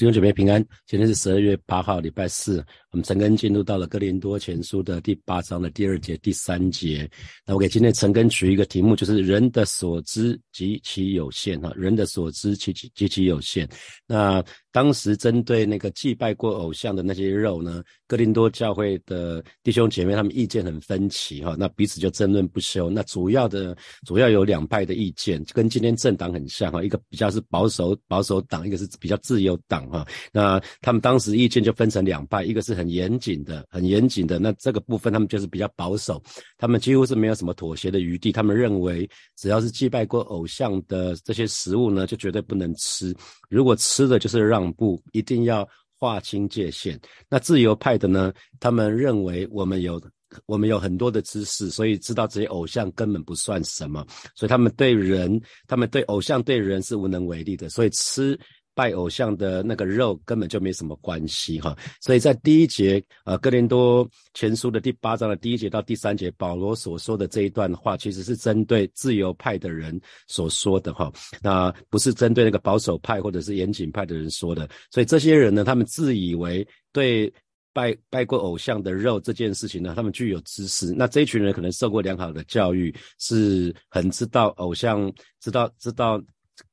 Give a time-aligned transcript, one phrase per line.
[0.00, 2.64] 弟兄姐妹平安，今天是十二月八号，礼拜四。
[2.92, 7.08] 我们陈根进入到了哥林多前书的第八章的第二节、第三节。
[7.46, 13.68] 那我给今天陈根取一个题目，就是人的所知极其有限哈，人的所知极其极其有限。
[14.08, 14.42] 那
[14.72, 22.90] 当时针对那个祭拜过偶像的那些肉呢，哥林多教会的弟兄姐妹他们意见很分歧哈，那彼此就争论不休。
[22.90, 29.88] 那主要的主要有两派的意见，跟今天政党很像哈，一个比较是保守保守党，一个是比较自由党。
[29.90, 36.20] 哈，那他们当时意见就分成两派，一个是很严谨的，很严谨的，那这个部分他们就是比较保守，
[36.56, 38.32] 他们几乎是没有什么妥协的余地。
[38.32, 43.14] 他们认为，只要是祭拜过偶像的这些食物呢，就绝对不能吃。
[43.50, 46.98] 如果吃的就是让步，一定要划清界限。
[47.28, 50.00] 那自由派的呢，他们认为我们有
[50.46, 58.38] 我们有很多的知识，所以知道这些偶像根本不算什么，所以他们对人，他们对偶像对人是无能为力的，所以吃。
[58.80, 74.66] 拜偶像的那个肉根本就没什么关系哈，所以在第一节呃哥林多前书的第八章的第一节到第三节，保罗所说的这一段话，其实是针对自由派的人所说的哈，那不是针对那个保守派或者是严谨派的人说的。
[74.90, 77.30] 所以这些人呢，他们自以为对
[77.74, 80.94] 拜拜过偶像的肉这件事情呢，他们具有知识。
[80.96, 86.18] 那这一群人可能受过良好的教育，是很知道偶像，知道知道。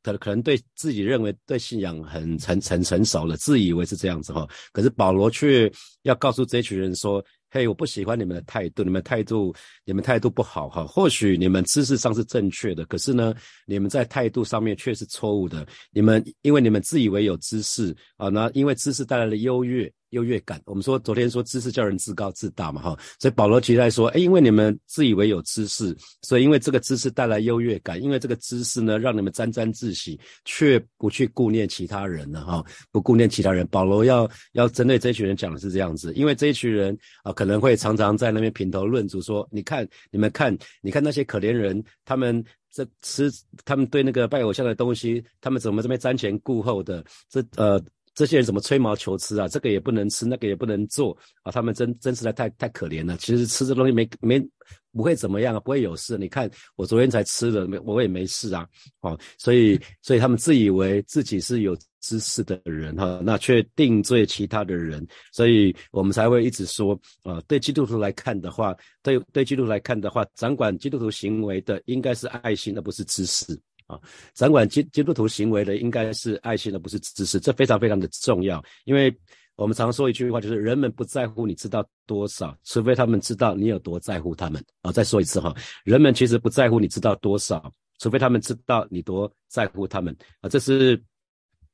[0.03, 4.47] 可可能对自己认为对信仰很成成成熟了，自以为是这样子哈。
[4.71, 5.71] 可是保罗却
[6.03, 9.53] 要告诉这群人说：“嘿，我不喜欢你们的态度，你们态度
[9.85, 10.85] 你们态度不好哈。
[10.85, 13.33] 或许你们知识上是正确的，可是呢，
[13.66, 15.66] 你们在态度上面却是错误的。
[15.91, 33.67] 你们因为你们自以为有知识啊，那因为知识带来了优越。”优越感，我们说昨天说知识叫人自高自大嘛，哈，所以保罗其实在说，哎，因为你们自以为有知识，所以因为这个知识带来优越感，因为这个知识呢，让你们沾沾自喜，却不去顾念其他人了，哈，不顾念其他人。
[33.67, 42.41] 保罗要要针对这群人讲的是这样子，因为这一群人啊，可能会常常在那边评头论足，说，你看你们看，你看那些可怜人，他们
[42.72, 43.29] 这吃，
[43.66, 47.84] 他们对那个拜偶像的东西，他们怎么这边瞻前顾后的，这呃。
[48.17, 49.47] 这些人怎么吹毛求疵啊？
[49.47, 51.51] 这个也不能吃，那个也不能做啊！
[51.51, 53.16] 他们真真实在太太可怜了。
[53.17, 54.44] 其实吃这东西没没
[54.91, 56.17] 不会怎么样啊，不会有事。
[56.17, 58.67] 你看我昨天才吃了，没我也没事啊。
[59.01, 65.06] 哦，所以所以他们自以为自己是有知识的人哈，那却定罪其他的人。
[65.31, 73.45] 所以我们才会一直说啊，对基督徒来看的话，对对基督来看的话，掌管基督徒行为的应该是爱心，而不是知识。
[73.88, 74.00] 啊，
[74.34, 78.64] 掌管基基督徒行为的应该是爱心，而不是知识，这非常非常的重要。
[78.84, 79.14] 因为
[79.56, 84.64] 我们常说一句话，就是人们不在乎你知道多少，除非他们知道你有多在乎他们。
[84.81, 90.16] 啊，再说一次哈，人们其实不在乎你知道多少，除非他们知道你多在乎他们。
[90.42, 91.02] 啊，这是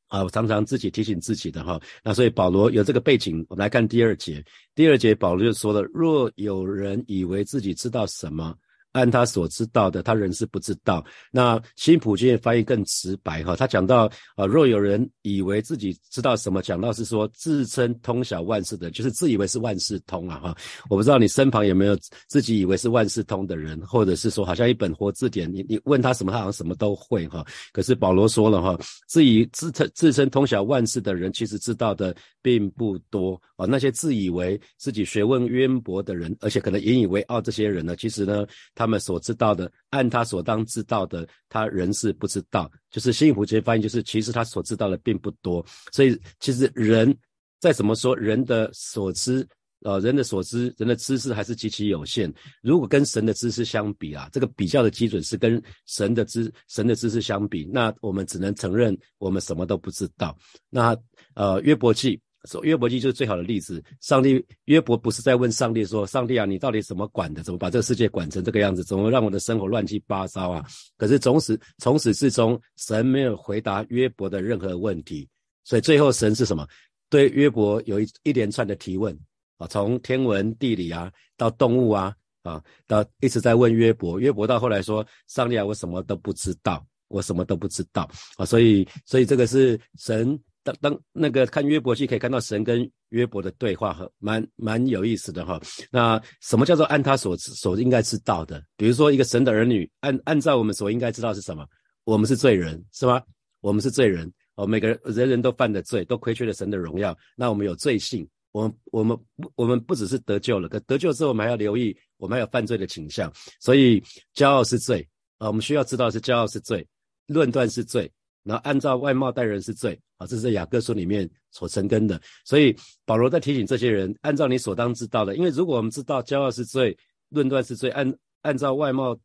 [0.08, 1.82] 啊，我常常自己提醒自己的哈。
[2.04, 4.42] 那所以保罗有这个背景，我们来看第二节。
[4.76, 8.56] 第二节保罗就说了：若有人以为自己知道什么。
[8.94, 11.04] 按他所知道的，他仍是不知道。
[11.32, 20.56] 那新普京的翻译更直白哈，他讲到啊，若有人以为自己知道什么，讲到是说自称通晓万事的，就是自以为是万事通啊哈。
[20.90, 27.44] 我不知道你身旁有没有自己以为是万事通的人，或者是说好像一本活字典，你你问他什么，他好像什么都会哈。
[27.72, 33.66] 可是保罗说了哈，自以自称自称通晓万事的人，其实知道的并不多啊。
[33.66, 38.46] 那些自以为自己学问渊博的人，而且可能引以为傲这些人呢，其实呢，
[38.76, 38.83] 他。
[38.84, 42.70] 他们所知道的，按他所当知道的，他仍是不知道。
[42.92, 45.66] 就是新普节翻译，就是其实他所知道的并不多。
[45.94, 47.18] 所以其实人
[47.62, 49.48] 再怎么说，人的所知，
[49.86, 52.30] 呃，人的所知，人的知识还是极其有限。
[52.62, 60.38] 如果跟神的知识相比啊，这个比较的基准是跟神的知神的知识相比，那我们只能承认我们什么都不知道。
[60.70, 60.94] 那
[61.36, 62.20] 呃，约伯记。
[62.46, 63.82] 说约伯记就是最好的例子。
[64.02, 67.42] 上帝约伯不是在问上帝说：“上帝啊，你到底怎么管的？
[67.42, 68.84] 怎么把这个世界管成这个样子？
[68.84, 70.66] 怎么让我的生活乱七八糟啊？”
[70.98, 75.28] 可是从始从始至终，神没有回答约伯的任何问题。
[75.64, 76.68] 所以最后神是什么？
[77.10, 79.18] 对约伯有一一连串的提问
[79.58, 84.20] 啊，从天文地理啊，到动物啊，啊，到一直在问约伯。
[84.20, 90.38] 约伯到后来说：“上帝啊，我什么都不知道，我什么都不知道啊。”所以，所以这个是神。
[90.64, 95.62] 当当那个看约伯记可以看到神跟约伯的对话，和蛮蛮有意思的哈。
[95.92, 98.64] 那什么叫做按他所所应该知道的？
[98.78, 101.66] 比如说一个神的儿女，按按照我们所应该知道是什么？
[102.06, 103.22] 我们是罪人，是吗？
[103.62, 107.18] 我们是罪人哦，每个人人人都犯的罪，都亏缺了神的荣耀。
[107.36, 109.18] 那我们有罪性，我们我们
[109.56, 113.32] 我们不只是得救了，可得救之后我们还要留意，我们还有犯罪的倾向。
[113.60, 114.04] 所以
[114.36, 115.08] 骄傲是罪
[115.38, 116.86] 啊，我们需要知道是骄傲是罪，
[117.28, 118.12] 论断是罪。
[118.44, 122.22] 然后按照外貌待人是罪啊，这是在雅各书里面所成根的。
[122.46, 122.76] 所以
[123.06, 126.98] 保罗在提醒这些人，按照你所当知道的，因为如果我们知道骄傲是罪，
[127.30, 129.18] 论断是罪，按按照外貌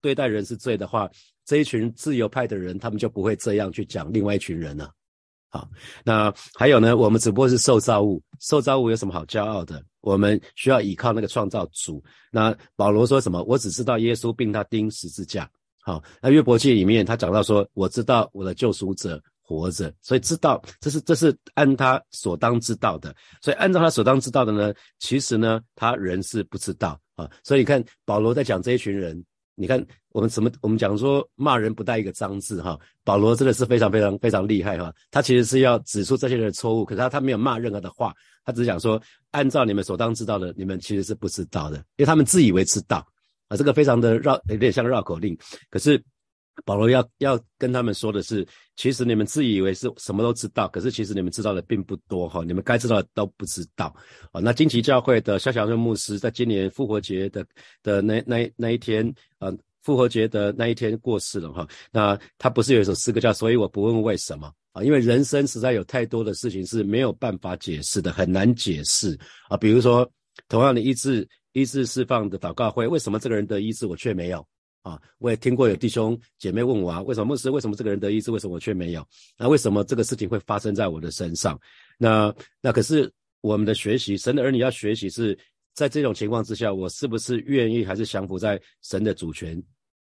[0.00, 1.10] 对待人是罪的话，
[1.44, 4.90] 这一群自由派的人，他们就不会这样去讲另外一群人了。
[5.50, 5.68] 好，
[6.04, 6.96] 那还有呢？
[6.96, 9.80] 我们只不过是受造物，受造物有什么好骄傲的？
[10.00, 12.02] 我们需要依靠那个创造主。
[12.32, 13.40] 那保罗说什么？
[13.44, 15.48] 我只知道耶稣并他钉十字架。
[15.84, 23.14] 好，那约伯记里面他讲到说，我知道我的救赎者活着，所以知道这是这是按他所当知道的。
[23.42, 27.30] 所以按照他所当知道的呢，其实呢，他人是不知道啊。
[27.44, 29.22] 所以你看保罗在讲这一群人。
[29.56, 32.76] 你看，我们怎么我们讲说骂人不带一个脏字哈？
[33.04, 34.92] 保罗真的是非常非常非常厉害哈！
[35.12, 38.12] 他其实是要指出这些人的错误，可是他他没有骂任何的话，
[38.44, 43.06] 他只是讲说，按照你们所当知道的，你们其实是不知道的，因为他们自以为知道
[43.48, 45.36] 啊，这个非常的绕，有点像绕口令。
[45.70, 46.02] 可是
[46.64, 48.46] 保罗要要跟他们说的是，
[48.76, 53.94] 其实你们自以为是什么都知道，可是其实你们知道的并不多哈，你们该知道的都不知道
[54.32, 54.40] 啊。
[54.40, 57.44] 那金奇教会的肖小润牧师在今年复活节的
[57.82, 59.12] 的那那那一天。
[59.38, 59.52] 啊，
[59.82, 61.68] 复活节的那一天过世了哈。
[61.92, 64.82] 那他不是有一首诗歌叫“所以我不问为什么”啊？
[64.82, 69.14] 因为人生实在有太多的事情是没有办法解释的，很难解释
[69.46, 69.58] 啊。
[69.58, 70.10] 比如说，
[70.48, 74.46] 同样的医治医治释放的祷告会，为什么这个人的医治，我却没有
[74.82, 75.00] 啊？
[75.16, 77.48] 我也听过有弟兄姐妹问我啊，为什么牧师？
[77.48, 79.02] 为什么这个人的医治，为什么我却没有？
[79.38, 81.58] 那为什么这个事情会发生在我的身上？
[81.96, 83.10] 那那可是
[83.40, 85.36] 我们的学习，神的儿女要学习是。
[85.74, 89.60] 在这种情况之下，我是不是愿意还是降服在神的主权？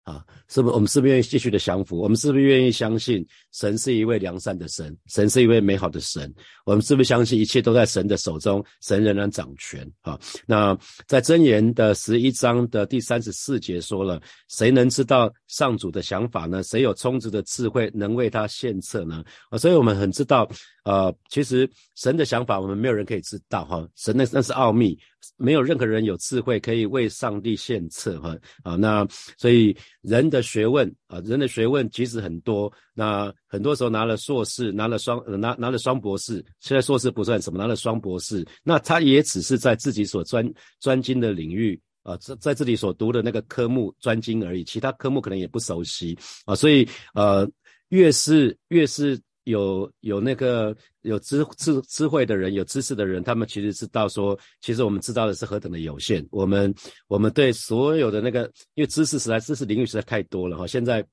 [0.06, 1.98] 啊，是不是我们是不是愿意继续的降服？
[1.98, 6.32] 我们是不是愿意相信神是一位良善的神，神是一位美好的神？
[6.64, 9.84] 我们是不是相信一切都在神的手中，神仍然掌权？
[10.02, 10.16] 啊，
[10.46, 16.62] 那在箴言的十一章的第三十四节说了，谁能知道上主的想法呢？
[16.62, 19.24] 谁有充足的智慧能为他献策呢？
[19.50, 20.48] 啊，所以我们很知道。
[20.84, 23.84] 呃，其实神的想法，我们没有人可以知道哈。
[23.96, 24.96] 神那那是奥秘，
[25.36, 28.36] 没有任何人有智慧可以为上帝献策哈。
[28.62, 29.06] 啊，那
[29.38, 32.72] 所以人的学问啊，人的学问其实很多。
[32.94, 40.50] 那很多时候拿了硕士，拿了双拿拿了双博士，现在硕士不算什么，拿了双博士，那他也只是在自己所专
[40.80, 46.54] 专精的领域啊，在在这里所读的那个科目专精而已，其他科目可能也不熟悉啊。
[46.54, 47.48] 所以呃，
[47.88, 49.20] 越是越是。
[49.46, 56.26] 有有那个有智智智慧的人，有知识的人，他们其实知道说，其实我们知道的是何等的有限。
[56.30, 56.74] 我们
[57.06, 58.42] 我们对所有的那个，
[58.74, 60.66] 因为知识实在知识领域实在太多了哈。
[60.66, 61.06] 现在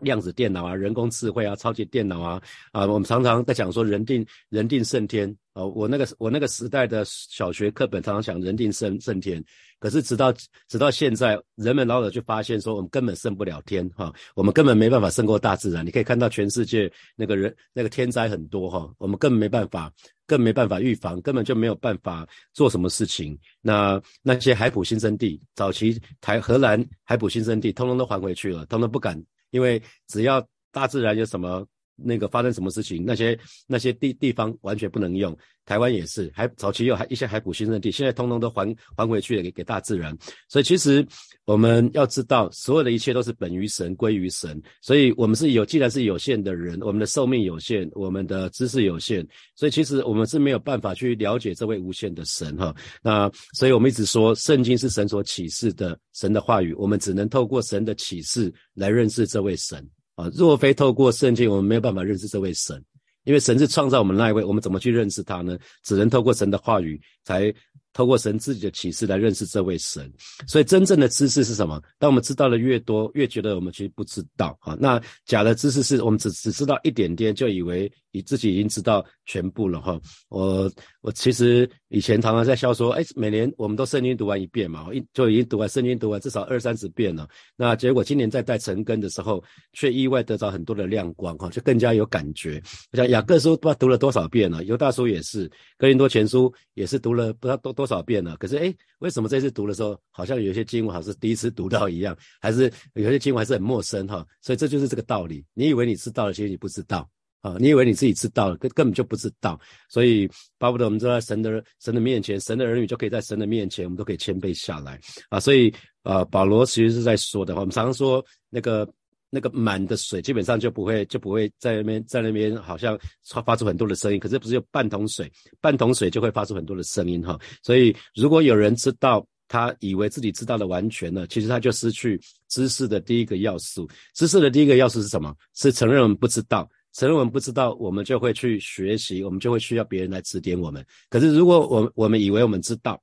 [0.00, 2.42] 量子电脑啊，人工智慧啊，超级电脑啊，
[2.72, 5.34] 啊，我们常常在讲说人定人定胜天。
[5.54, 9.40] 哦，我那个我那个时代的小学课本常常讲人定胜胜天，
[9.78, 10.34] 可是直到
[10.66, 15.86] 直到现在，人们老早就发现说我们根本胜不了天哈，我们根本没办法胜过大自然。
[15.86, 19.92] 你可以看到全世界那个人那个天灾很多哈，我们根本没办法，
[20.26, 23.38] 更没办法预防，根本就没有办法做什么事情。
[23.60, 29.16] 那那些海普新生地，早期台荷兰海普新生地，通通都还回去了，通通不敢，
[29.54, 31.64] 因为只要大自然有什么。
[31.96, 33.04] 那个发生什么事情？
[33.04, 40.16] 那些那些地地方完全不能用，台湾也是，还早期有还一些海谷新生地，现在通通都还还回去了，给给大自然。
[40.48, 41.06] 所以其实
[41.44, 44.60] 我们要知道，所有的一切都是本于神，归于神。
[44.80, 52.74] 所以我们是有，既然是有限的人，我们的寿命有限，我们的知识有限，所以其实我们是没有办法去了解这位无限的神哈。
[53.02, 59.88] 那所以我们一直说，圣经是神所启示的神的话语，我们只能透过神的启示来认识这位神。
[60.14, 62.82] 啊，若非透过圣经，我们没有办法认识这位神，
[63.24, 65.58] 因为神是创造我们那一位，我们怎么去认识他呢？
[65.82, 67.54] 只能透过神的话语才。
[67.96, 70.12] 透过神自己的启示来认识这位神，
[70.48, 71.80] 所以真正的知识是什么？
[71.96, 74.76] 当我们知道的越多，越觉得我们其实不知道啊。
[74.80, 79.96] 那假的知识是我们只只知道一点点，就以为你自己已经知道全部了哈。
[80.28, 80.68] 我
[81.04, 87.28] 我其实以前常常在笑说，哎，每年我们都圣经读完一遍嘛，一就已经读完圣经读完至少二三十遍了。
[87.56, 89.44] 那结果今年在带成根的时候，
[89.74, 92.60] 却意外得到很多的亮光哈，就更加有感觉。
[92.90, 97.84] 我想雅各书不知道读了多少遍了，犹大书也是，哥林多前书也是读了不知道多多。
[97.86, 98.34] 少遍了？
[98.38, 104.26] 可是哎，为什么这次读的时候，好像有些经文好像是第一次读到一样，还是有些经文还是很陌生哈？
[104.40, 105.44] 所以这就是这个道理。
[105.52, 107.06] 你以为你知道了，其实你不知道
[107.44, 107.56] 啊！
[107.60, 109.60] 你以为你自己知道了，根根本就不知道。
[109.88, 114.98] 所以巴不得我们坐在神的神的面前，神的儿女就可以在神的面前，我们都可以谦卑下来
[115.28, 115.38] 啊！
[115.38, 115.72] 所以
[116.04, 118.88] 呃，保罗其实是在说的话，我们常常说那个。
[119.30, 122.96] 那个满的水基本上就不会就不会在那边在那边好像
[123.44, 125.28] 发出很多的声音，可是不是有半桶水，
[125.60, 127.36] 半桶水就会发出很多的声音哈。
[127.60, 133.88] 所以如果有人知道他以为自己知道的完全了，其实他就失去知识的第一个要素。
[134.14, 135.34] 知识的第一个要素是什么？
[135.56, 136.70] 是承认我们不知道。
[136.94, 140.84] 承认我们不知道，我们就会去学习，我们就会需要别人来指点我们。
[141.10, 143.00] 可是如果我我们以为我们知道，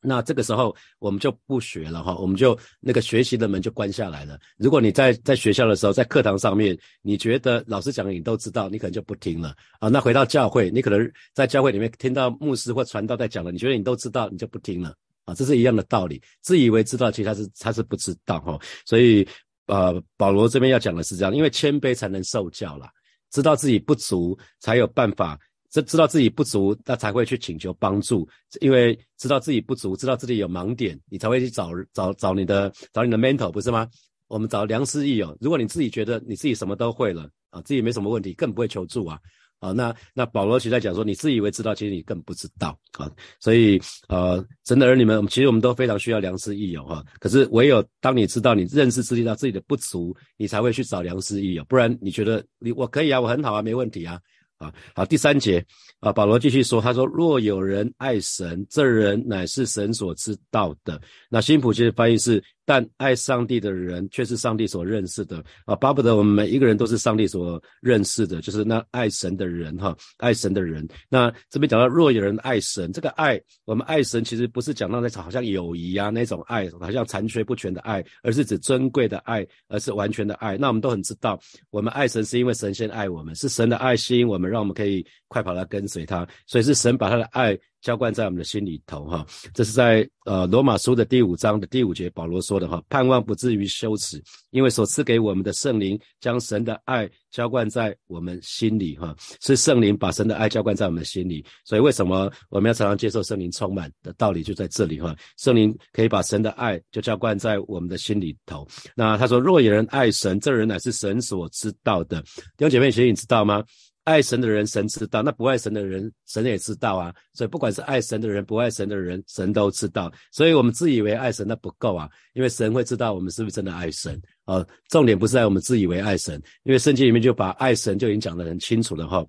[0.00, 4.38] 那这个时候我们就不学了哈，我们就那个学习的门就关下来了。
[4.56, 9.88] 如果你在在学校的时候，在课堂上面，你觉得老师讲的你都知道，你可能就不听了啊。
[9.88, 15.34] 那回到教会，你可能在教会里面听到牧师或传道在讲了，你觉得你都知道，你就不听了啊。
[15.34, 18.58] 这是一样的道理，自以为知道，其实他是他是不知道哈。
[18.84, 19.26] 所以
[19.66, 22.88] 呃，保罗这边要讲的是这样，因为谦卑才能受教啦，
[23.30, 25.38] 知道自己不足，才有办法。
[25.68, 28.26] 知知道自己不足，那才会去请求帮助，
[28.60, 33.86] 因为知道自己不足，知道自己有盲点，你才会去找找找你的找你的 mentor，不是吗？
[34.28, 35.36] 我们找良师益友。
[35.40, 39.18] 如果你自己觉得你自己什么都会了啊，自己没什么问题，更不会求助啊
[39.58, 39.72] 啊。
[39.72, 43.10] 那那保罗其实在讲说，你自以为知道，其实你更不知道啊。
[43.40, 47.04] 所以呃，真的儿女们，其实我们都非常需要良师益友哈。
[47.18, 54.20] 可是唯有当你知道你认识自己到自己的不足，你才会去找良师益友，不然你觉得你我可以啊，我很好啊，没问题啊。
[54.58, 55.62] 啊，好，第三节
[56.00, 60.98] 啊，保罗继续说，他说：若有人爱神，这人乃是神所知道的。
[61.28, 62.42] 那新普其实翻译是。
[62.66, 70.86] 但爱上帝的人却是上帝所认识的啊，巴不得我们每一个人都是上帝所认识的，就是那爱神的人哈，爱神的人。
[71.08, 80.58] 那这边讲到，若有人爱神，这个爱，我们爱神其实不是讲到那种好像友谊啊那种爱，好像残缺不全的爱，而是指尊贵的爱，而是完全的爱。
[80.58, 81.38] 那我们都很知道，
[81.70, 87.56] 我们爱神是因为神先爱我们，是神的爱吸引我们，让我们可以快跑来跟随他，所以是神把他的爱。
[87.86, 89.24] 浇灌在我们的心里头，哈，
[89.54, 108.66] 这是在呃罗马书的第五章的第五节，保罗说的哈，盼望不至于羞耻，因为所赐给我们的圣灵将神的爱浇灌在我们心里，哈，是圣灵把神的爱浇灌在我们的心里，所以为什么我们要常常接受圣灵充满的道理就在这里，哈，圣灵可以把神的爱就浇灌在我们的心里头。
[108.96, 112.20] 那他说，若有人爱神，这人乃是神所知道的。
[112.56, 113.62] 弟兄姐妹，其实你知道吗？
[114.06, 117.12] 爱神的人，神知道；那不爱神的人，神也知道啊。
[117.34, 120.12] 所以不管是爱神的人，不爱神的人，神都知道。
[120.30, 124.64] 所以我们自以为爱神，那不够啊，因为神会知道我们是不是真的爱神啊。
[124.90, 129.26] 重点不是在我们自以为爱神，因为圣经里面就把爱神就已经讲得很清楚了哈。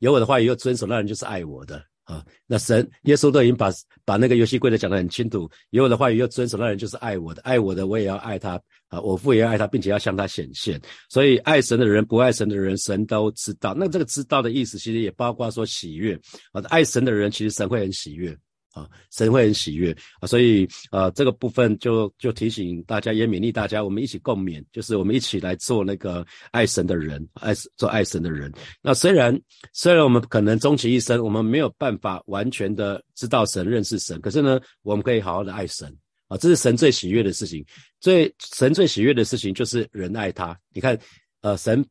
[0.00, 1.80] 有我的话也要遵守，那人就是爱我的。
[2.08, 3.70] 啊，那神耶稣都已经把
[4.06, 10.80] 把那个游戏规则讲得很清楚，以后的话语要遵守，那人就是爱我的，爱我的我也要爱他啊，我父也要爱他，并且要向他显现。
[11.10, 13.74] 所以爱神的人不爱神的人，神都知道。
[13.76, 16.18] 那这个知道的意思，其实也包括说喜悦
[16.52, 18.34] 啊，爱神的人其实神会很喜悦。
[18.72, 28.52] 啊，神会很喜悦啊，所以呃，这个部分就就提醒大家，也勉励大家，我们一起共勉，就是我们一起来做那个爱神的人，爱做爱神的人。
[28.82, 29.36] 那虽然
[29.72, 35.92] 虽然我们可能终其一生，我们没有办法完全的知道神、认识神，可是呢，我们可以好好的爱神
[36.28, 37.64] 啊，这是神最喜悦的事情。
[38.00, 40.56] 最神最喜悦的事情就是人爱他。
[40.72, 40.96] 你看，
[41.40, 41.84] 呃，神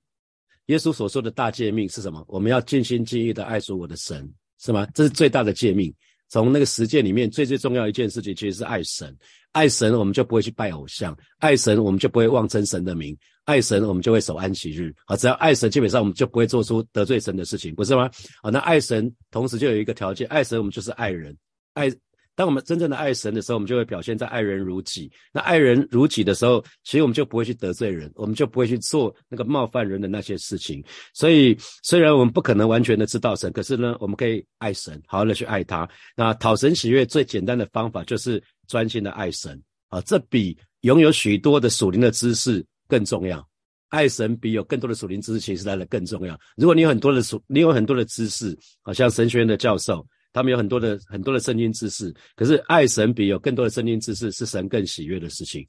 [0.67, 2.23] 耶稣所说的大诫命是什么？
[2.27, 4.87] 我们要尽心尽意的爱主我的神，是吗？
[4.93, 5.93] 这是最大的诫命。
[6.29, 9.15] 从那个实践里面，最最重要一件事情，其实是爱神。
[9.53, 13.15] 爱神，我们就不会去拜偶像；爱神，我们就不会忘真神的名；
[13.45, 14.93] 爱神，我们就会守安息日。
[15.05, 18.09] 啊，只要爱神，基本上我们就不会做出得罪神的事情，不是吗？
[18.41, 21.35] 啊，那爱神同时就有一个条件，爱神我们就是爱人，
[21.73, 21.91] 爱。
[22.37, 25.11] 当我们真正的爱神的时候，我们就会表现在爱人如己。
[25.33, 30.83] 那爱人如己的时候，其实我们就不会去得罪人，我们就不会去做那个冒犯人的那些事情。
[31.15, 35.89] 所以，虽然我们不可能完全的知道神，可是呢，我们可以爱神，好好的去爱他。
[36.15, 43.43] 那讨神喜悦最简单的方法就是专心的爱神啊，这比拥有许多的属灵的知识更重要。
[43.89, 46.39] 爱神比有更多的属灵知识其实来的更重要。
[46.55, 50.05] 如果你有很多的属，你有很多的知识，好像神学院的教授。
[50.37, 55.67] 他们有很多的很多的圣经知识，可是爱神比有更多的圣经知识是神更喜悦的事情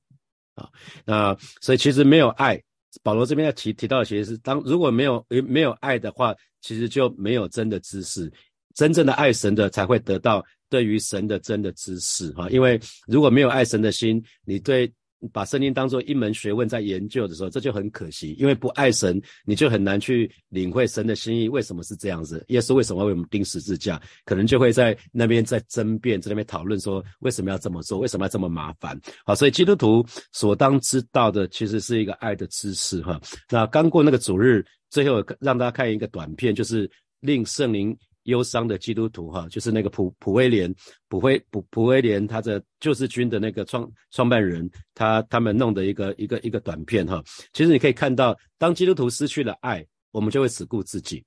[0.54, 0.68] 啊。
[1.04, 2.62] 那所以其实没有爱，
[3.02, 8.30] 保罗这边要提提到的其实是当如果没有没有爱的话，其实就没有真的知识，
[8.74, 12.48] 真正的爱神的才会得到对于神的真的知识哈。
[12.50, 14.92] 因为如果没有爱神的心，你对。
[15.32, 21.48] 把圣经当做一门学问在研究的时候，这就很可惜，因为不爱神，你就很难去领会神的心意。
[21.48, 22.44] 为什么是这样子？
[22.48, 24.00] 耶稣为什么为我们钉十字架？
[24.24, 27.98] 可能就会在那边在争辩，在那边讨论说为什么要这么做？
[27.98, 28.98] 为什么要这么麻烦？
[29.24, 33.20] 好，所以基督徒所当知道的，其实是一个爱的知识哈。
[33.50, 37.96] 那刚过那个主日，最后让大家看一个短片，就是令圣灵。
[38.28, 40.72] 忧伤的基督徒，哈，就是那个普普威廉，
[41.08, 51.24] 普威普普威廉，他的救世军的那个创创办人，他他们弄的一个一个一个短片，哈，其实你可以看到，当基督徒失去了爱，我们就会只顾自己，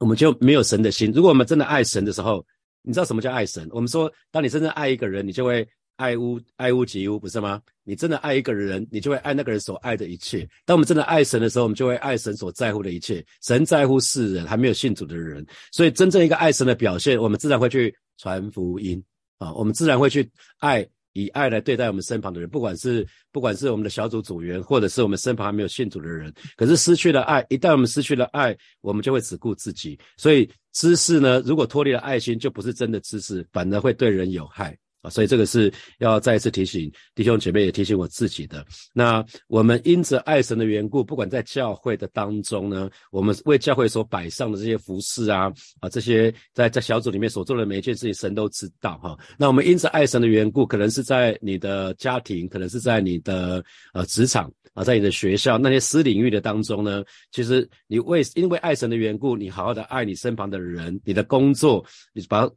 [0.00, 1.12] 我们就没有神的心。
[1.12, 2.44] 如果我们真的爱神的时候，
[2.82, 3.68] 你知道什么叫爱神？
[3.70, 7.60] 我们说，当你真正爱一个人，你就会爱屋爱屋及乌，不是吗？
[7.84, 10.48] 你真的爱一个人，你就会爱那个人所爱的一切。
[10.64, 13.24] 当我们真的爱神的时候，我们就会爱神所在乎的一切。
[13.42, 15.44] 神在乎世人，还没有信主的人。
[15.72, 19.02] 所以，真正一个爱神的表现，我们自然会去传福音
[19.38, 20.86] 啊，我们自然会去爱。
[21.16, 29.96] 以爱来对待我们身旁的人，不管是不管是我们的小组组员，或者是我们身旁还没有信主的人，可是失去了爱，一旦我们失去了爱，我们就会只顾自己。
[30.16, 34.76] 所以知识呢，如果脱离了爱心，就不是真的知识，反而会对人有害。
[35.04, 38.64] 啊，所以这个是要再一次提醒弟兄姐妹，也提醒我自己的。
[38.94, 49.14] 那我们因着爱神的缘故，不管在教会的当中呢，我们为教会所摆上的这些服饰啊，啊，这些在在小组里面所做的每一件事情，神都知道哈。
[49.36, 61.84] 那我们因着爱神的缘故，可能是在你的家庭，可能是在你的呃职场啊，在你的学校那些私领域的当中呢，其实你为因为爱神的缘故，你好好的爱你身旁的人，你的工作，
[62.14, 62.50] 你把。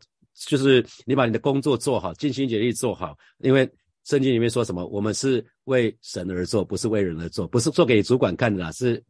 [0.45, 3.69] 就是你把你的工作做好，尽心竭力做好，因为
[4.05, 9.03] 圣经里面说什么，我们是为神而做，不是为人而做，不是做给主管看的啦，是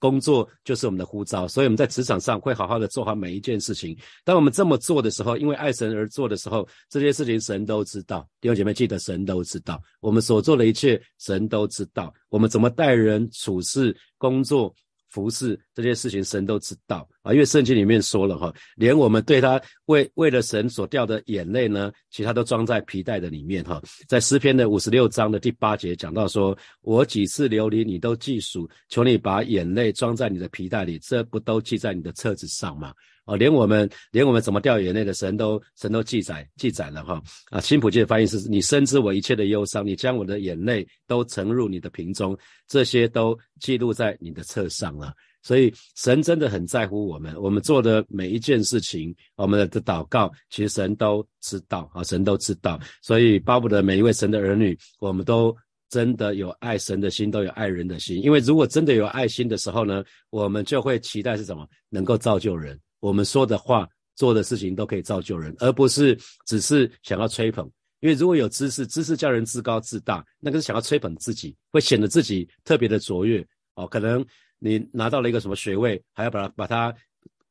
[0.00, 3.96] 工作就是我们的呼召，所以我们在职场上会好好的做好每一件事情。
[4.24, 8.28] 当我们这么做的时候，因为爱神而做的时候，这些事情神都知道。
[8.40, 14.74] 弟兄姐妹记得，神都知道我们所做的一切，神都知道我们怎么待人处事、工作。
[15.14, 23.80] 服侍这些事情，神都知道啊，因为圣经里面说了哈，连我们对他为为了神所掉的眼泪呢，其他都装在皮带的里面哈。
[24.08, 32.92] 在诗篇的五十六章的第八节讲到说，我几次流离你都记数，求你把眼泪装在你的皮带里，这不都记在你的册子上吗？
[33.26, 42.36] 哦，连我们连我们怎么掉眼泪的神都神都记载记载了哈啊，新普记的翻译是：你深知我一切的忧伤，你将我的眼泪都盛入你的瓶中，
[42.68, 45.14] 这些都记录在你的册上了。
[45.42, 52.78] 所以神真的很在乎我们，我们做的每一件事情，我们的祷告，其实神都知道啊，神都知道。
[53.02, 55.54] 所以巴不得每一位神的儿女，我们都
[55.90, 58.22] 真的有爱神的心，都有爱人的心。
[58.22, 61.66] 因为如果真的有爱心的时候呢，我们就会期待是什么？
[61.90, 62.78] 能够造就人。
[63.04, 67.70] 我们说的话、做的事情都可以造就人，而不是只是想要吹捧。
[68.00, 73.86] 因为如果有知识，知识叫人自高自大，那个是想要吹捧自己，会显得自己特别的卓越哦。
[73.86, 74.24] 可能
[74.58, 76.94] 你拿到了一个什么学位，还要把它把它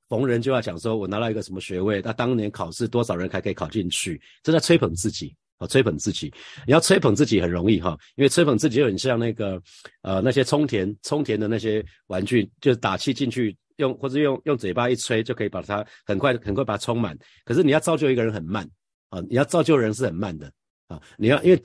[0.09, 4.19] 逢人就要讲说，我拿到一个什么学位，那当年考试多少人才可以考进去？
[4.41, 6.33] 这在吹捧自己哦，吹捧自己。
[6.65, 9.61] 你要吹捧自己很容易哈，因为吹捧自己就很像那个
[10.01, 13.55] 呃那些充填充填的那些玩具，就是打气进去。
[13.83, 18.67] 用或者用用嘴巴一吹就可以把它很快很快把它充满，可是你要造就一个人很慢
[19.09, 19.19] 啊！
[19.29, 20.51] 你要造就人是很慢的
[20.87, 21.01] 啊！
[21.17, 21.61] 你要因为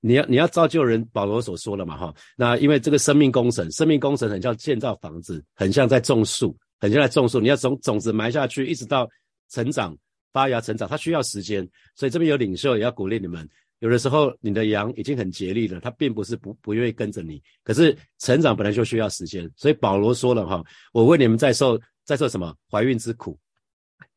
[0.00, 2.14] 你要你要造就人，保罗所说了嘛哈？
[2.36, 7.40] 那因为这个生命工程，生命工程很像建造房子，很像在种树，很像在种树。
[7.40, 9.08] 你要从种子埋下去，一直到
[9.48, 9.96] 成长
[10.32, 11.66] 发芽成长，它需要时间。
[11.96, 13.48] 所以这边有领袖也要鼓励你们。
[13.84, 17.38] 有的时候，你的羊已经很竭力了，它并不是不不愿意跟着你。
[17.62, 23.38] 可是成长本来就需要时间，所以保罗说了哈，我为你们在受在受什么怀孕之苦，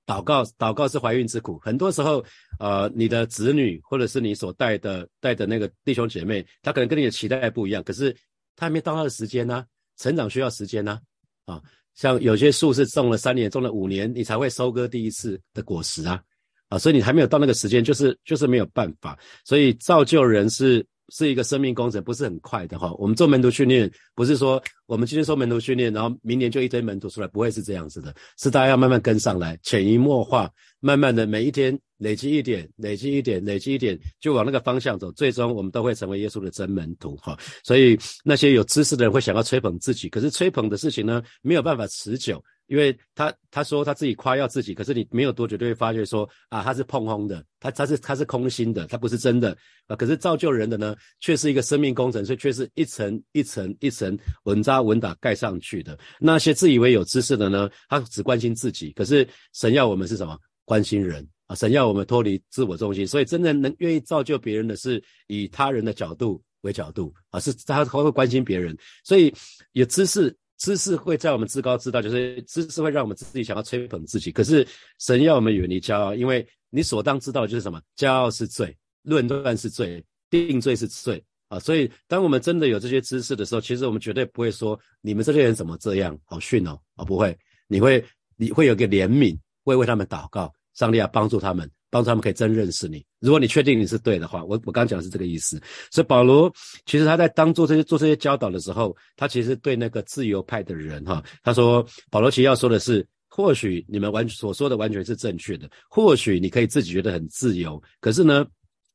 [0.06, 1.60] 祷告祷告是怀孕之苦。
[1.60, 2.24] 很多时候，
[2.62, 8.16] 呃，你的子女或者是你所带的带的那个弟兄姐妹，他可能跟你的期待不一样，可是
[8.56, 9.66] 他还没到他的时间呢，
[9.98, 10.98] 成长需要时间呢。
[11.44, 11.62] 啊，
[11.94, 16.24] 像有些树是种了三年，种了五年，你才会收割第一次的果实啊。
[16.70, 22.94] 啊，所以你还没有到那个时间，就是就是没有办法，所以造就人是是一个生命工程，不是很快的哈。
[23.00, 30.52] 我们做门徒训练，不是说我们今天说门徒训练，然后明年就一堆门徒出来，不会是这样子的，是大家要慢慢跟上来，潜移默化，
[30.82, 37.38] 慢慢的每一天累积一点，累积一点，累积一点，就往那个方向走，最终我们都会成为耶稣的真门徒哈。
[37.64, 42.44] 所以那些有知识的人会想要吹捧自己，可是吹捧的事情呢，没有办法持久。
[42.68, 49.96] 因为他他说他自己夸耀自己，可是你没有多久就会发觉说啊，他是碰空的，他他是他是空心的，他不是真的啊。
[49.96, 55.98] 可是造就人的呢，却是一个生命工程，所以却是一层一层一层稳扎稳打盖上去的。
[56.20, 60.38] 那些自以为有知识的呢，他只关心自己，可是神要我们是什么？
[60.66, 61.56] 关心人啊！
[61.56, 69.34] 神要我们脱离自我中心，所以真正能愿意造就别人的是以他人的角度为角度啊，是他他会关心别人，所以
[69.72, 70.36] 有知识。
[70.58, 74.32] 知识会在我们自高自大，就是知识会让我们自己想要吹捧自己。
[74.32, 74.68] 可是
[75.00, 77.80] 神要我们远离骄傲，因为你所当知道的就是什么？
[77.96, 81.60] 骄傲是罪，论断是罪，定罪是罪啊！
[81.60, 86.80] 所以当我们真的有这些知识的时候，其实我们绝对不会说你们这些人怎么这样，好逊哦！
[86.96, 88.04] 啊，不会，你会
[88.36, 91.70] 你会有个怜悯，会为他们祷告，上帝要帮助他们。
[91.90, 93.06] 帮助他们可以真认识你。
[93.20, 95.62] 如果你确定你是对的话，我我刚讲的是这个意思。
[95.92, 96.52] 所以保罗
[96.86, 108.46] 其实他在当做这些做这些教导的时候，他其实对那个自由派的人哈，他说保罗其实要说的是，或许你们完所说的完全是正确的，或许你可以自己觉得很自由，可是呢，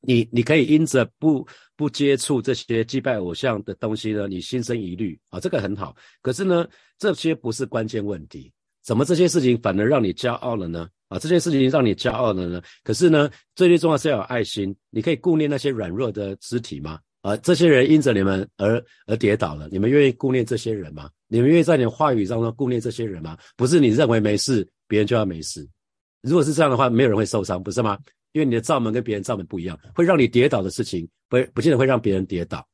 [0.00, 5.94] 你你可以因着不不接触这些祭拜偶像的东西呢，你心生疑虑啊，这个很好。
[6.20, 6.66] 可是呢，
[6.98, 8.52] 这些不是关键问题，
[8.84, 10.88] 怎么这些事情反而让你骄傲了呢？
[11.08, 12.62] 啊，这件事情让你骄傲了呢？
[12.82, 14.74] 可是呢，最最重要是要有爱心。
[14.90, 16.98] 你可以顾念那些软弱的肢体吗？
[17.20, 21.08] 啊，这些人因着你们而而跌倒了，你们愿意顾念这些人吗？
[21.28, 23.38] 你们愿意在你的话语当中顾念这些人吗？
[23.56, 25.68] 不是你认为没事，别人就要没事。
[26.22, 27.96] 如果是这样的话，没有人会受伤，不是吗？
[28.32, 32.66] 因为你的罩门跟别人罩门不一样，会让你跌倒的事情，不不见得会让别人跌倒。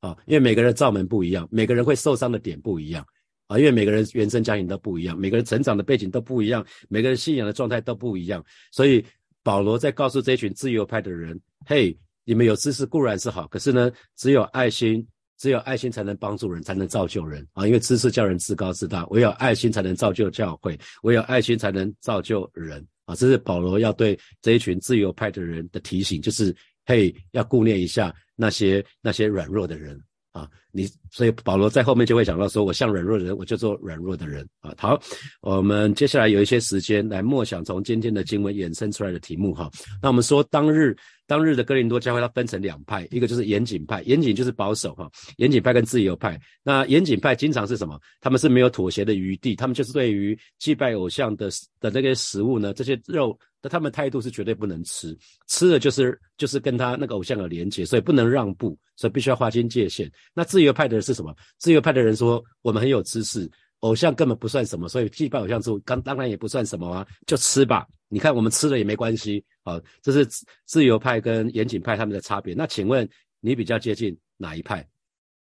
[0.00, 3.04] 啊，因为每个人罩门不一样，每个人会受伤的点不一样。
[3.52, 8.44] 啊，因为每个人原生家庭都不一样，每个人成长的背景都不一样，每个人信仰的状态都不一样。
[8.70, 9.04] 所以
[9.42, 11.96] 保罗在告诉这群自由派的人：，嘿。
[12.24, 15.04] 你们有知识固然是好，可是呢，只有爱心，
[15.38, 17.66] 只有爱心才能帮助人，才能造就人啊！
[17.66, 23.14] 因为知识叫人自高自大，唯有爱心才能造就教会，唯有爱心才能造就人啊！
[23.16, 26.54] 这是保罗要对这一群自由派的人的提醒，就是
[26.86, 30.00] 嘿，要顾念一下那些那些软弱的人。
[30.30, 34.74] 啊，你所以保罗在后面就会讲到说，我像软弱的人，我就做软弱的人啊。
[34.78, 34.98] 好，
[35.42, 39.70] 我们接下来有一些时间来默想从今天的经文衍生出来的题目哈。
[40.00, 46.40] 那我们说当日当日的哥林多教会它分成两派，一个就是严谨派，严谨就是保守哈，严谨派跟自由派。
[46.62, 48.00] 那严谨派经常是什么？
[48.20, 53.38] 他们是没有妥协的余地，他们就是对于祭拜偶像的的那个食物呢，这些肉。
[53.64, 60.10] 那他们态度是绝对不能吃，吃了就是就是跟他那个偶像有连结，所以不能让步，所以必须要划清界限。
[60.34, 61.34] 那自自由派的人是什么？
[61.58, 67.84] 自由派的人说我们很有知识，偶像根本不算什么，所以祭拜偶像之后，当当然也不算什么啊，就吃吧。
[68.08, 69.80] 你看我们吃了也没关系啊。
[70.00, 70.24] 这是
[70.66, 72.54] 自由派跟严谨派他们的差别。
[72.54, 73.08] 那请问
[73.40, 74.88] 你比较接近哪一派？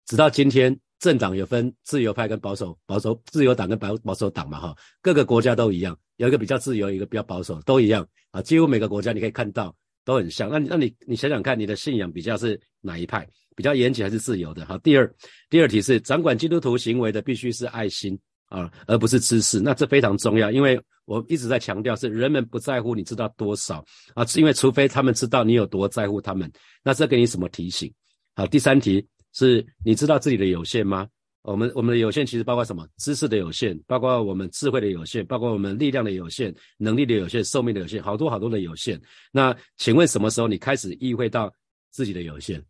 [0.06, 0.78] 直到今天。
[1.00, 9.74] 政党有分自由派跟保守，保守自由党跟保保守党嘛，哈，各个国家都一样，有一个比较自由，一个比较保守，都一样啊，几乎每个国家你可以看到
[10.04, 10.50] 都很像。
[10.50, 13.28] 那你那你你想想看，你的信仰比较是哪一派？
[13.56, 14.64] 比较严谨还是自由的？
[14.66, 15.14] 好，第二
[15.50, 19.60] 第二题是掌管基督徒行为的必须是爱心啊，而不是知识。
[19.60, 23.84] 那这非常重要，因为我一直在强调是人们不在乎你知道多少
[24.14, 26.50] 啊，因为除非他们知道你有多在乎他们，
[26.82, 27.92] 那这给你什么提醒？
[28.34, 29.06] 好，第三题。
[29.32, 31.06] 是你知道自己的有限吗？
[31.42, 32.86] 我们我们的有限其实包括什么？
[32.98, 39.00] 知识的有限，包括我们智慧的有限，包括我们力量的有限，能力的有限，寿命的有限，好多好多的有限。
[39.32, 41.50] 那请问什么时候你开始意会到
[41.90, 42.62] 自己的有限？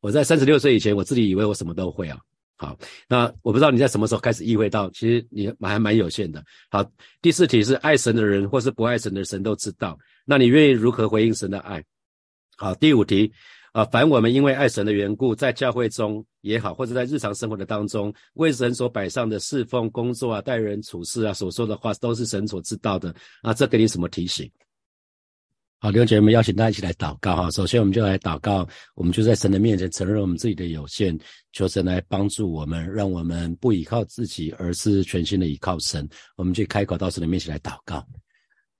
[0.00, 2.18] 我在三十六岁以前，我自己以为我什么都会啊。
[2.56, 2.78] 好，
[3.08, 6.44] 那我不知道你在什么时候开始意会到，其实你还蛮有限的。
[6.70, 6.88] 好，
[7.20, 11.82] 第四题是爱神的人或是不爱神的神都知道，那你愿意如何回应神的爱？
[12.56, 13.32] 好，第五题。
[13.72, 23.14] 啊，凡我们因为爱神的缘故，在教会中也好，或者在日常生活的当中，为神所摆上的侍奉、工作啊、待人处事啊，所说的话，都是神所知道的。
[23.40, 24.50] 啊，这给你什么提醒？
[25.78, 27.50] 好，弟兄姐妹们，邀请大家一起来祷告哈。
[27.50, 31.18] 首先，我们就来祷告，我们就在神的面前承认我们自己的有限，
[31.52, 36.06] 求神来帮助我们，让我们不依靠自己，而是全心的依靠神。
[36.36, 38.06] 我们去开口到神的面前来祷告。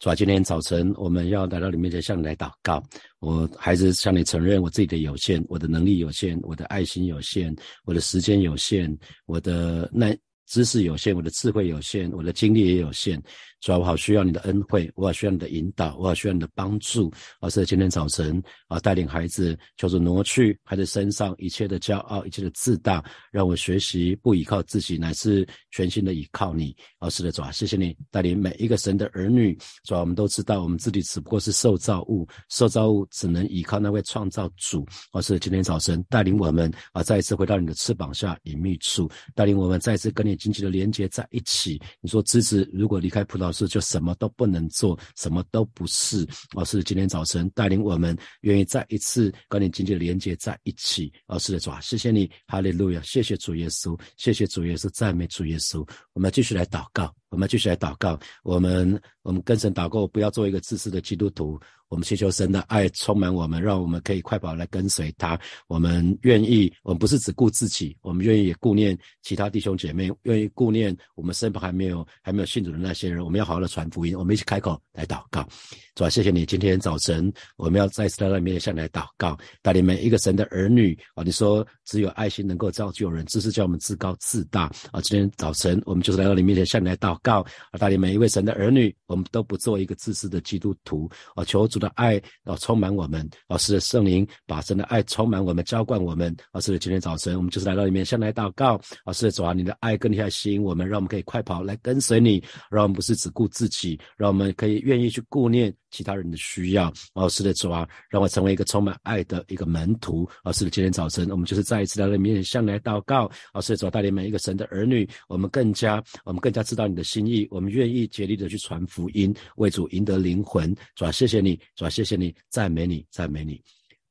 [0.03, 2.83] 主啊，今天早晨我们要来到你面前向你来祷告。
[3.21, 8.93] 我还是向你承认我自己的有限，我的能力有限，我的爱心有限，我的时间有限，
[9.27, 10.12] 我的那。
[10.49, 13.19] 知识有限，我的智慧有限，我的精力也有限，
[13.62, 17.11] 主要我好需要你的恩惠，我好需要你的引导，我好需要你的帮助。
[17.40, 26.77] 而是今天早晨啊，带领孩子，求主挪去孩子身上一切的骄傲，一切的自大，让我学习不依靠自己，乃是全心的依靠你。
[26.98, 29.57] 而是的主啊，谢谢你带领每一个神的儿女。
[29.85, 34.85] 主要我们都知道，我们自己只不过是受造物，受造物只能依靠那位创造主。
[35.12, 40.33] 而是今天早晨带领我们啊，再一次回到你的翅膀下隐秘处，带领我们再次跟你。
[40.42, 46.27] 经济的连接在一起，你说枝子如果离开葡萄是，就什么都不能做，什么都不是。
[46.57, 51.12] 而是今天早晨带领我们，愿意再一次跟你紧紧连接在一起。
[51.27, 55.87] 而是的主啊，谢谢你，哈利路亚，谢谢主耶稣，谢谢主耶稣，赞美主耶稣。
[56.15, 61.59] 我们继续来祷告，我们继续来祷告，我们我们跟神祷告，不要做一个自私的基督徒。
[61.88, 65.38] 我们祈求神的爱充满我们，让我们可以快跑来跟随他。
[65.66, 73.23] 我们愿意，我们不是只顾自己，我们愿意也顾念其他弟兄姐妹，愿意顾念我们身旁还没有还没有信主的那些人。
[73.23, 75.47] 我们要好好的传福音，我们一起开口来祷告。
[75.95, 81.23] 主啊，谢谢你，今天早晨我们要再次来到你面向你来祷告，带领每一个神的儿女啊。
[81.23, 85.01] 你说只有爱心能够造就人，只是叫我们自高自大啊。
[85.03, 91.83] 今天早晨我们就是来到你面前向你来祷告啊，带领每一位神的儿女，我们都不做一个自私的基督徒啊，求主。
[91.83, 106.92] 的爱啊，充满我们，啊，是圣灵把神的爱充满我们，浇灌我们，啊，是今天早晨我们就是来到里面向来祷告，啊，是主啊，你的爱更加吸引我们，让我们可以快跑来跟随你，让我们不是只顾自己，让我们可以愿意去顾念其他人的需要。
[107.12, 110.28] 哦，是的，主啊，让我成为一个充满爱的一个门徒。
[110.42, 113.31] 哦，是的，今天早晨我们就是再一次来到面前向来祷告。
[113.52, 120.74] 哦，是的，主啊，带领每一个神的儿女，我们更加，我们更加知道你的心意，我们愿意竭力的去传福音，为主赢得灵魂。
[120.96, 123.62] 主啊，谢谢你，主啊，谢谢你，赞美你，赞美你。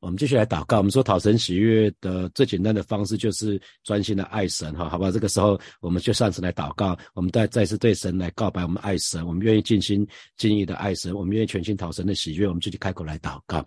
[0.01, 0.79] 我们继续来祷告。
[0.79, 5.11] 我们说讨神喜悦的最简单的方式就是专心的爱神，哈，好吧？
[5.11, 10.05] 这个时候我们就上次来祷告，我们再再次对神来告白，我们爱神，我们愿意尽心
[10.37, 13.63] 尽意的爱神，我们愿意全心讨神的喜悦，我们就去开口来祷告，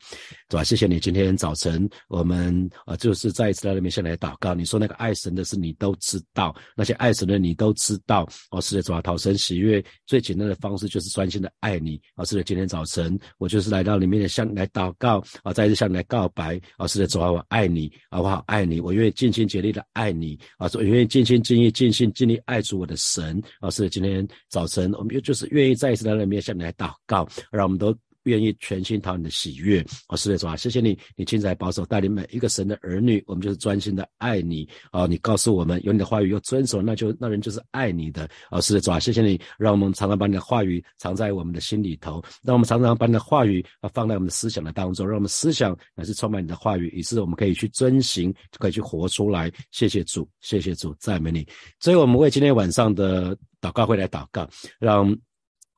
[0.49, 0.65] 对吧？
[0.65, 4.55] 谢谢你今天早晨，我们啊就是再一次在那边先来祷告。
[4.55, 16.24] 你说那个爱神的事你都知道，那些爱神的你都知道，哦，是的，主啊，讨神喜悦最简单的方式就是专心的爱你，哦，是的，今天早晨我就是来到里面的向来祷告，啊，再一次向你来告。
[16.25, 18.43] 告白啊，是的，主啊，我爱你，好不好？
[18.47, 27.95] 爱你，我愿意尽心竭力的爱你啊，我愿意尽心尽意、尽心尽力爱主我的神啊，是的，今天早晨我们又就是愿意再一次在那边向你来祷告，让我们都。
[28.25, 49.53] 愿意全心讨你的喜悦，哦，是的，主啊，谢谢你，你亲自来保守带领每一个神的儿女，我们就是专心的爱你，哦，你告诉我们有你的话语又遵守，那就那人就是爱你的，哦，是的，主啊，谢谢你，让我们常常把你的话语藏在我们的心里头，让我们常常把你的话语啊放在我们的思想的当中，让我们思想乃是充满你的话语，以致我们可以去遵行，就可以去活出来。
[49.71, 51.47] 谢谢主，谢谢主，赞美你。
[51.79, 55.15] 所以我们为今天晚上的祷告会来祷告，让。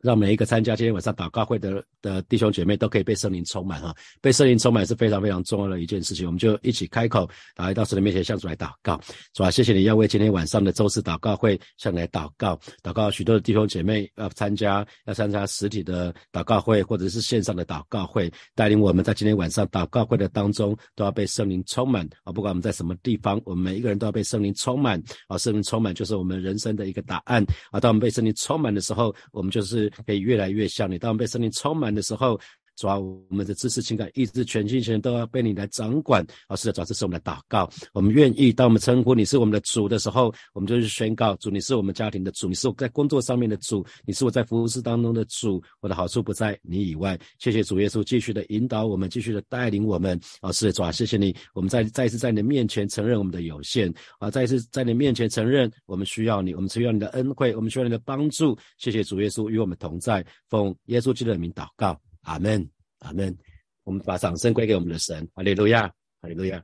[0.00, 6.26] 让每一个参加今天晚上祷告会的的弟兄姐妹都可以被圣灵充满哈，被圣灵充满是非常非常重要的一件事情。
[6.26, 9.00] 我们就一起开口，来到神的面前向主来祷告，
[9.32, 22.32] 主啊，谢谢你要为今天晚上的周四祷告会向你来祷告，祷告许多的弟兄姐妹要参加，要参加实体的祷告会或者是线上的祷告会，带领我们在今天晚上祷告会的当中都要被圣灵充满啊！
[22.32, 25.36] 不管我们在什么地方，我们每一个人都要被圣灵充满啊！
[25.38, 27.80] 圣灵充满就是我们人生的一个答案啊！
[27.80, 29.85] 当我们被圣灵充满的时候，我们就是。
[30.04, 30.98] 可以越来越像你。
[30.98, 32.38] 当被圣灵充满的时候。
[32.76, 36.24] 主要我们的知识、情感、意志、全心全都要被你来掌管。
[36.48, 37.68] 老师的主这是我们的祷告。
[37.92, 45.62] 我们愿意，当我们称呼你是我们的主的时候，我们就是宣告：主，你是我们家庭的主，你是我在工作上面的主，你是我在服饰当中的主。
[45.80, 47.18] 我的好处不在你以外。
[47.38, 50.20] 谢谢主耶稣，继续的引导我们，继续的带领我们。
[50.40, 51.34] 老师的主，谢谢你。
[51.54, 58.56] 我们再再一次在你的面前承认我们的有限啊，再一次在你面前承认我们需要你，我们需要你的恩惠，我们需要你的帮助。
[58.78, 62.05] 谢谢主耶稣与我们同在，奉耶稣基督的名祷告。
[62.26, 63.36] 阿门，阿门。
[63.84, 65.86] 我们把掌声归给我们的神，哈利路亚，
[66.20, 66.62] 哈利路亚。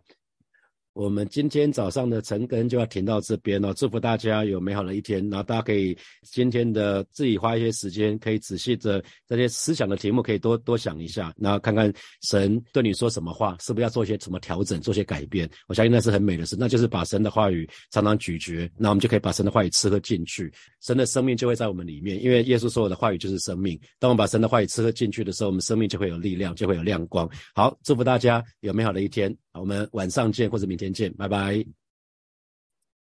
[0.94, 5.26] 我们今天早上的晨更就要停到这边了，祝福大家有美好的一天。
[5.31, 11.90] 然后大家可以今天的自己花一些时间，可以仔细的这些思想的题目，可以多多想一下，然后看看
[12.22, 15.48] 神对你说什么话，是不是要做一些什么调整，做些改变。
[15.66, 20.52] 我相信那是很美的事，那就是把神的话语常常咀嚼，那我们就可以把神的话语吃喝进去，
[20.83, 22.22] 神的生命就会在我们里面。
[22.22, 27.26] 因为耶稣说我的话语就是生命，当我们把神的话语吃喝进去的时候，我们生命就会有力量，就会有亮光。
[27.55, 29.35] 好，祝福大家有美好的一天。
[29.55, 31.82] 我们晚上见，或者明天见，拜拜。